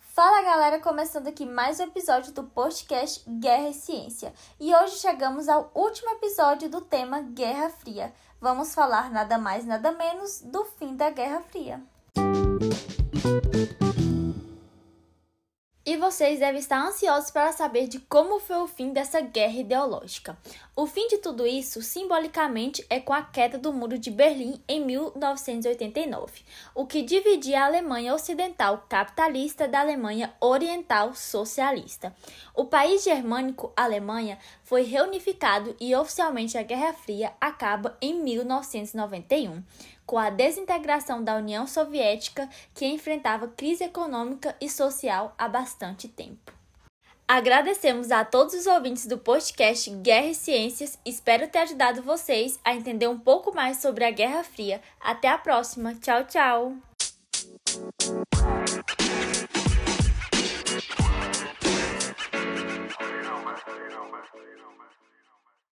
Fala 0.00 0.42
galera, 0.42 0.80
começando 0.80 1.28
aqui 1.28 1.46
mais 1.46 1.78
um 1.78 1.84
episódio 1.84 2.32
do 2.32 2.44
podcast 2.44 3.22
Guerra 3.28 3.68
e 3.68 3.74
Ciência. 3.74 4.32
E 4.58 4.74
hoje 4.74 4.96
chegamos 4.96 5.48
ao 5.48 5.70
último 5.74 6.10
episódio 6.10 6.68
do 6.68 6.80
tema 6.80 7.20
Guerra 7.20 7.70
Fria. 7.70 8.12
Vamos 8.40 8.74
falar 8.74 9.10
nada 9.10 9.38
mais, 9.38 9.64
nada 9.64 9.92
menos 9.92 10.40
do 10.40 10.64
fim 10.64 10.96
da 10.96 11.10
Guerra 11.10 11.42
Fria. 11.42 11.80
Vocês 15.96 16.40
devem 16.40 16.60
estar 16.60 16.86
ansiosos 16.86 17.30
para 17.30 17.52
saber 17.52 17.88
de 17.88 17.98
como 18.00 18.40
foi 18.40 18.56
o 18.56 18.66
fim 18.66 18.92
dessa 18.92 19.20
guerra 19.20 19.60
ideológica. 19.60 20.36
O 20.76 20.86
fim 20.86 21.06
de 21.08 21.18
tudo 21.18 21.46
isso, 21.46 21.80
simbolicamente, 21.82 22.84
é 22.90 22.98
com 22.98 23.12
a 23.12 23.22
queda 23.22 23.56
do 23.56 23.72
Muro 23.72 23.96
de 23.96 24.10
Berlim 24.10 24.60
em 24.68 24.84
1989, 24.84 26.42
o 26.74 26.84
que 26.84 27.02
dividia 27.02 27.62
a 27.62 27.66
Alemanha 27.66 28.12
Ocidental 28.12 28.84
capitalista 28.88 29.68
da 29.68 29.80
Alemanha 29.80 30.34
Oriental 30.40 31.14
socialista. 31.14 32.14
O 32.54 32.64
país 32.64 33.04
germânico, 33.04 33.72
Alemanha, 33.76 34.38
foi 34.64 34.82
reunificado 34.82 35.76
e 35.80 35.94
oficialmente 35.94 36.58
a 36.58 36.62
Guerra 36.62 36.92
Fria 36.94 37.32
acaba 37.40 37.96
em 38.02 38.14
1991 38.20 39.62
com 40.04 40.18
a 40.18 40.30
desintegração 40.30 41.22
da 41.22 41.36
União 41.36 41.66
Soviética, 41.66 42.48
que 42.74 42.86
enfrentava 42.86 43.48
crise 43.48 43.84
econômica 43.84 44.56
e 44.60 44.68
social 44.68 45.34
há 45.38 45.48
bastante 45.48 46.08
tempo. 46.08 46.52
Agradecemos 47.26 48.10
a 48.10 48.22
todos 48.22 48.52
os 48.52 48.66
ouvintes 48.66 49.06
do 49.06 49.16
podcast 49.16 49.88
Guerra 49.90 50.26
e 50.26 50.34
Ciências. 50.34 50.98
Espero 51.06 51.48
ter 51.48 51.60
ajudado 51.60 52.02
vocês 52.02 52.58
a 52.62 52.74
entender 52.74 53.08
um 53.08 53.18
pouco 53.18 53.54
mais 53.54 53.78
sobre 53.78 54.04
a 54.04 54.10
Guerra 54.10 54.44
Fria. 54.44 54.82
Até 55.00 55.28
a 55.28 55.38
próxima. 55.38 55.94
Tchau, 55.94 56.24
tchau. 56.24 56.76